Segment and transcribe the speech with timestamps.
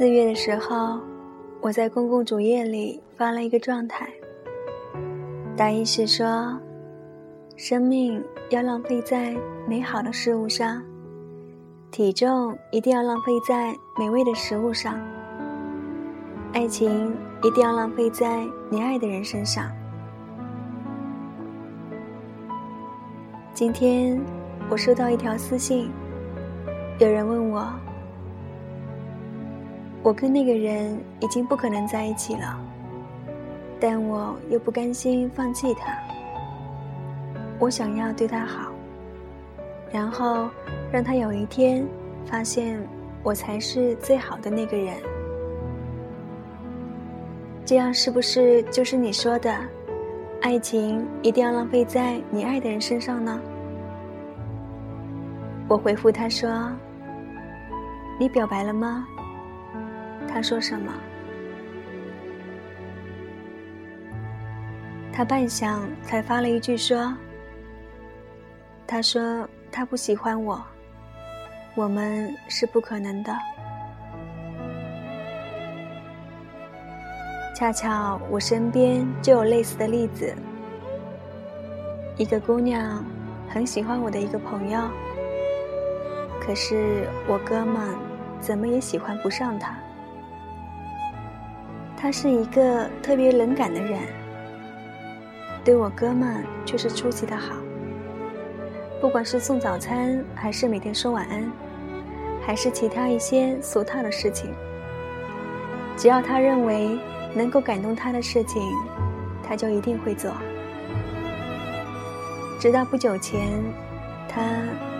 [0.00, 0.98] 四月的时候，
[1.60, 4.08] 我在公共主页里发了一个状态，
[5.54, 6.58] 大意是说，
[7.54, 9.36] 生命要浪费在
[9.68, 10.82] 美好的事物上，
[11.90, 14.98] 体重一定要浪费在美味的食物上，
[16.54, 19.70] 爱情一定要浪费在你爱的人身上。
[23.52, 24.18] 今天
[24.70, 25.90] 我收到一条私信，
[26.98, 27.70] 有人问我。
[30.02, 32.58] 我跟那个人已经不可能在一起了，
[33.78, 35.94] 但我又不甘心放弃他。
[37.58, 38.72] 我想要对他好，
[39.92, 40.48] 然后
[40.90, 41.86] 让他有一天
[42.24, 42.80] 发现
[43.22, 44.96] 我才是最好的那个人。
[47.66, 49.54] 这样是不是就是你说的，
[50.40, 53.38] 爱情一定要浪费在你爱的人身上呢？
[55.68, 56.50] 我回复他说
[58.18, 59.06] ：“你表白了吗？”
[60.32, 60.92] 他说什么？
[65.12, 67.12] 他半晌才发了一句说
[68.86, 70.64] ：“他说他不喜欢我，
[71.74, 73.36] 我们是不可能的。”
[77.54, 80.34] 恰巧我身边就有类似的例子，
[82.16, 83.04] 一个姑娘
[83.48, 84.80] 很喜欢我的一个朋友，
[86.40, 87.94] 可是我哥们
[88.40, 89.76] 怎么也喜欢不上她。
[92.00, 94.00] 他是一个特别冷感的人，
[95.62, 97.54] 对我哥们却是出奇的好。
[99.02, 101.52] 不管是送早餐，还是每天说晚安，
[102.40, 104.50] 还是其他一些俗套的事情，
[105.94, 106.98] 只要他认为
[107.34, 108.62] 能够感动他的事情，
[109.46, 110.32] 他就一定会做。
[112.58, 113.62] 直到不久前，
[114.26, 114.40] 他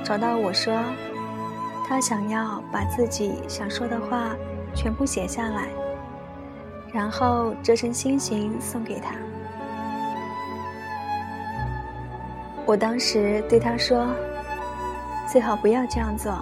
[0.04, 0.78] 找到我说，
[1.88, 4.36] 他想要把自己想说的话
[4.74, 5.79] 全部写下来。
[6.92, 9.14] 然后折成心形送给他。
[12.66, 14.06] 我当时对他说
[15.26, 16.32] ：“最好不要这样做。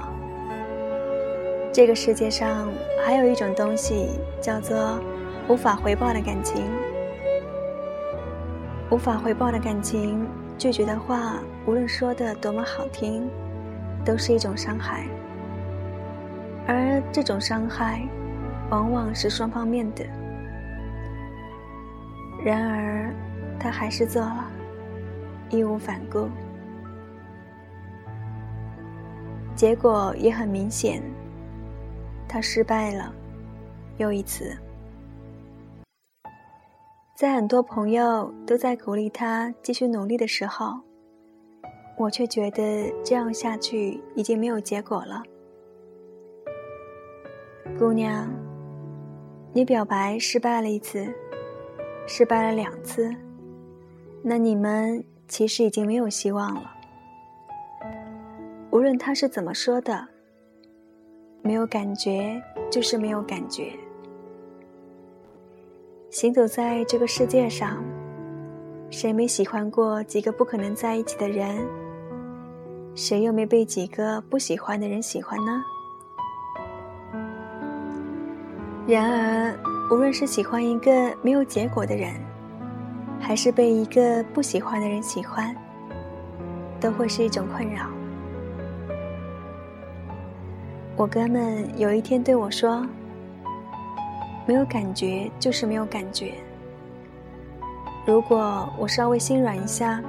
[1.72, 2.68] 这个世界上
[3.04, 4.08] 还有一种东西
[4.40, 4.98] 叫做
[5.48, 6.62] 无法回报的感情。
[8.90, 10.26] 无法回报的感情，
[10.58, 11.34] 拒绝的话，
[11.66, 13.28] 无论说的多么好听，
[14.04, 15.06] 都是一种伤害。
[16.66, 18.02] 而这种伤害，
[18.70, 20.04] 往往是双方面的。”
[22.48, 23.12] 然而，
[23.60, 24.50] 他还是做了，
[25.50, 26.26] 义无反顾。
[29.54, 31.02] 结果也很明显，
[32.26, 33.12] 他失败了，
[33.98, 34.56] 又一次。
[37.14, 40.80] 在很多朋友都在鼓励他继续努力的时候，
[41.98, 45.22] 我却觉得这样下去已经没有结果了。
[47.78, 48.26] 姑娘，
[49.52, 51.06] 你表白失败了一次。
[52.10, 53.14] 失败了两次，
[54.22, 56.74] 那你们其实已经没有希望了。
[58.70, 60.08] 无论他是怎么说的，
[61.42, 63.72] 没有感觉就是没有感觉。
[66.08, 67.84] 行走在这个世界上，
[68.90, 71.62] 谁没喜欢过几个不可能在一起的人？
[72.94, 75.62] 谁又没被几个不喜欢的人喜欢呢？
[78.86, 79.67] 然而。
[79.90, 82.12] 无论是喜欢一个没有结果的人，
[83.18, 85.56] 还是被一个不喜欢的人喜欢，
[86.78, 87.86] 都会是一种困扰。
[90.94, 92.86] 我哥们有一天对我说
[94.44, 96.34] ：“没有感觉就是没有感觉。
[98.04, 100.02] 如果我稍微心软一下，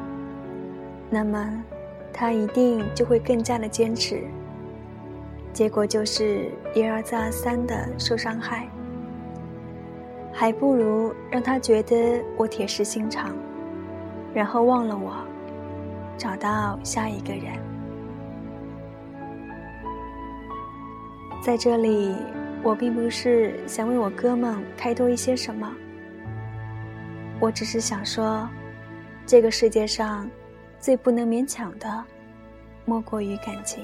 [1.10, 1.64] 那么
[2.12, 4.24] 他一定就会更加的坚持。
[5.54, 8.68] 结果就是一而再而三的受伤害。”
[10.40, 13.36] 还不如让他觉得我铁石心肠，
[14.34, 15.14] 然后忘了我，
[16.18, 17.60] 找到下一个人。
[21.44, 22.16] 在这里，
[22.64, 25.70] 我并不是想为我哥们开脱一些什么，
[27.42, 28.48] 我只是想说，
[29.26, 30.26] 这个世界上，
[30.80, 32.02] 最不能勉强的，
[32.86, 33.84] 莫过于感情。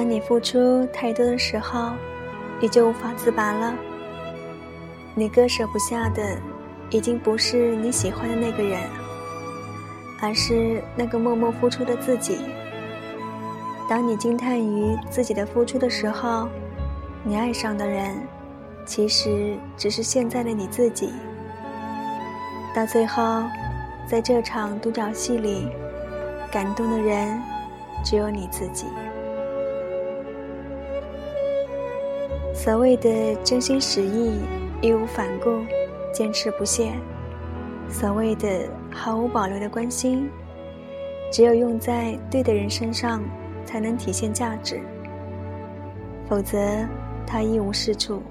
[0.00, 1.90] 当你付出太多的时候，
[2.58, 3.74] 你就无法自拔了。
[5.14, 6.38] 你割舍不下的，
[6.88, 8.80] 已经不是你喜欢的那个人，
[10.22, 12.38] 而是那个默默付出的自己。
[13.90, 16.48] 当你惊叹于自己的付出的时候，
[17.22, 18.16] 你爱上的人，
[18.86, 21.12] 其实只是现在的你自己。
[22.74, 23.42] 到最后，
[24.08, 25.68] 在这场独角戏里，
[26.50, 27.38] 感动的人
[28.02, 28.86] 只有你自己。
[32.62, 34.38] 所谓的真心实意、
[34.82, 35.64] 义无反顾、
[36.12, 36.92] 坚持不懈，
[37.88, 40.28] 所谓的毫无保留的关心，
[41.32, 43.22] 只有用在对的人身上，
[43.64, 44.78] 才能体现价值。
[46.28, 46.86] 否则，
[47.26, 48.22] 它一无是处，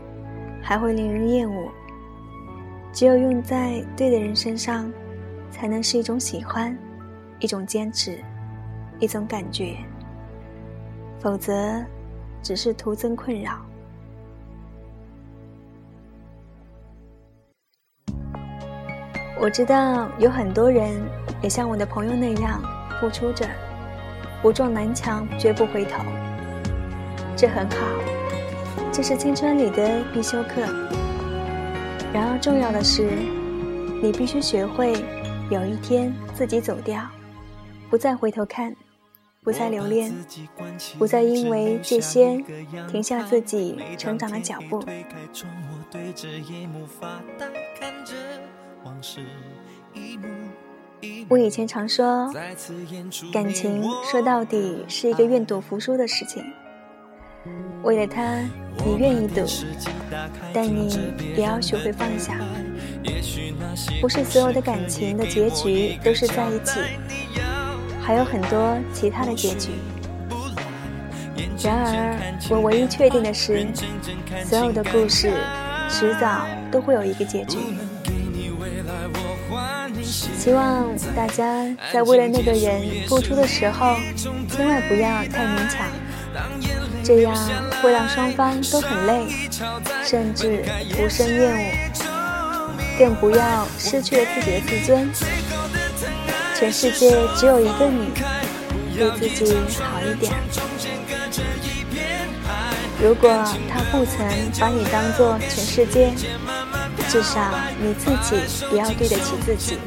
[0.61, 1.67] 还会令人厌恶。
[2.93, 4.93] 只有用在对的人身上，
[5.49, 6.77] 才能是一种喜欢，
[7.39, 8.19] 一种坚持，
[8.99, 9.75] 一种感觉。
[11.19, 11.83] 否则，
[12.43, 13.53] 只是徒增困扰。
[19.41, 21.01] 我知道有很多人
[21.41, 22.61] 也像我的朋友那样
[22.99, 23.47] 付出着，
[24.41, 26.03] 不撞南墙绝不回头。
[27.37, 27.77] 这很好，
[28.91, 30.61] 这是青春里的必修课。
[32.13, 33.09] 然而，重要的是，
[34.03, 34.91] 你必须学会
[35.49, 37.01] 有一天自己走掉，
[37.89, 38.75] 不再回头看，
[39.41, 40.13] 不再留恋，
[40.97, 42.43] 不再因为这些
[42.89, 44.83] 停下自己成长的脚步。
[51.29, 52.31] 我以前常说，
[53.31, 56.43] 感情说到底是一个愿赌服输的事情。
[57.83, 58.39] 为了他，
[58.83, 59.45] 你愿意赌，
[60.53, 60.99] 但你
[61.35, 62.37] 也要学会放下。
[64.01, 66.81] 不是所有的感情的结局都是在一起，
[68.01, 69.69] 还有很多其他的结局。
[71.63, 73.67] 然而，我唯一确定的是，
[74.43, 75.31] 所有的故事
[75.89, 77.57] 迟早都会有一个结局。
[80.09, 80.85] 希望
[81.15, 83.95] 大家在为了那个人付出的时候，
[84.49, 85.87] 千万不要太勉强。
[87.03, 87.35] 这样
[87.81, 89.27] 会让双方都很累，
[90.03, 90.63] 甚至
[90.99, 91.99] 无声厌恶，
[92.97, 95.09] 更不要失去了自己的自尊。
[96.55, 98.11] 全世界只有一个你，
[98.95, 100.33] 对自己好一点。
[103.01, 103.29] 如果
[103.69, 104.27] 他不曾
[104.59, 106.11] 把你当做全世界，
[107.09, 107.41] 至少
[107.81, 108.35] 你自己
[108.71, 109.77] 也要对得起自己。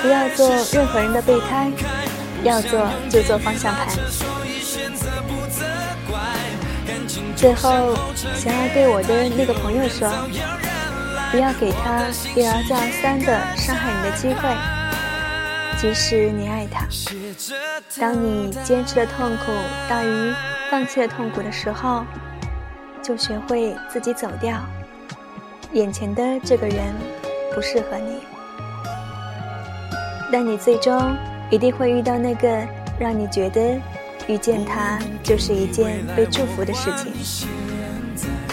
[0.00, 1.70] 不要做任何人的备胎。
[2.44, 3.88] 要做就做方向盘。
[7.34, 7.96] 最后，
[8.36, 10.08] 想要对我的那个朋友说，
[11.32, 12.04] 不要给他
[12.36, 14.48] 一而再、三的伤害你的机会。
[15.80, 16.86] 即使你爱他，
[18.00, 19.52] 当你坚持的痛苦
[19.88, 20.32] 大于
[20.70, 22.06] 放弃的痛苦的时候，
[23.08, 24.60] 就学会自己走掉。
[25.72, 26.76] 眼前的这个人
[27.54, 28.18] 不适合你，
[30.30, 31.16] 但你最终。
[31.50, 32.46] 一定会遇到那个
[33.00, 33.80] 让你觉得
[34.26, 37.10] 遇见他就是一件被祝福的事情，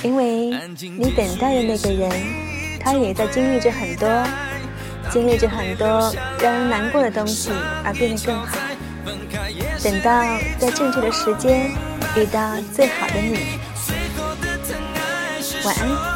[0.01, 2.09] 因为你等待的那个人，
[2.79, 4.23] 他也在经历着很多，
[5.11, 6.09] 经历着很多
[6.39, 7.51] 让人难过的东西
[7.83, 8.57] 而变得更好。
[9.83, 10.21] 等到
[10.57, 11.69] 在正确的时间
[12.15, 13.59] 遇到最好的你，
[15.65, 16.15] 晚安。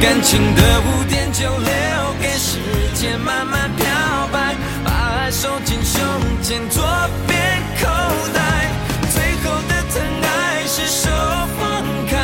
[0.00, 2.58] 感情的污点就留给时
[2.94, 3.86] 间慢慢漂
[4.32, 4.54] 白，
[4.84, 6.00] 把爱收进胸
[6.42, 6.82] 前左
[7.26, 7.38] 边
[7.80, 7.86] 口
[8.34, 8.70] 袋。
[9.10, 11.10] 最后的疼爱是手
[11.58, 12.16] 放开，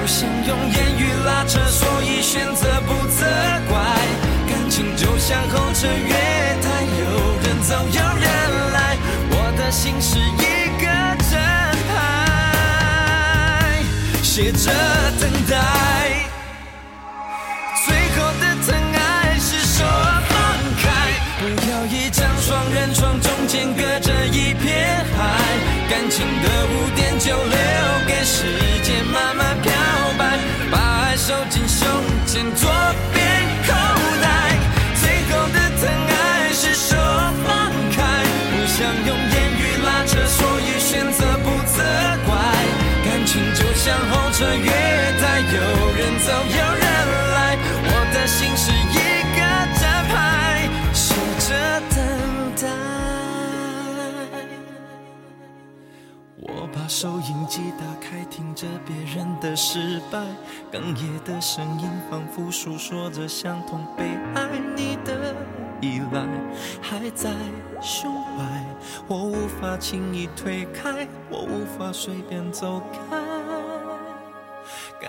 [0.00, 3.24] 不想用言语拉扯，所以选择不责
[3.68, 3.78] 怪。
[4.48, 6.14] 感情就像候车月
[6.62, 7.02] 台，有
[7.42, 8.96] 人走有人来，
[9.30, 10.18] 我的心是
[14.38, 14.70] 接着
[15.20, 15.56] 等待，
[17.84, 19.84] 最后的疼爱是手
[20.28, 20.38] 放
[20.80, 20.86] 开，
[21.40, 25.42] 不要一张双人床，中间隔着一片海，
[25.90, 27.58] 感情的污点就留
[28.06, 28.44] 给时
[28.84, 29.72] 间慢慢漂
[30.16, 30.38] 白，
[30.70, 31.88] 把爱收进胸
[32.24, 32.70] 前作
[33.12, 33.17] 陪。
[44.38, 44.70] 像候车月
[45.18, 45.58] 台，有
[45.96, 46.82] 人走有人
[47.34, 48.96] 来，我的心是一
[49.34, 49.38] 个
[49.80, 50.14] 站牌，
[50.94, 51.06] 守
[51.40, 51.48] 着
[51.90, 51.98] 等
[52.54, 52.62] 待。
[56.40, 56.86] 我把。
[56.88, 60.18] 收音机打开，听着别人的失败，
[60.72, 64.04] 哽咽的声音仿佛诉说着相同悲
[64.34, 65.34] 哀你的
[65.80, 66.26] 依赖，
[66.80, 67.30] 还在
[67.82, 68.64] 胸怀，
[69.06, 72.80] 我无法轻易推开，我无法随便走
[73.10, 73.27] 开。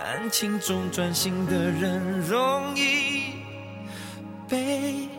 [0.01, 3.34] 感情中专心的人容易
[4.48, 5.19] 被。